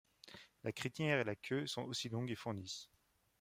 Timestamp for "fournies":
2.35-2.89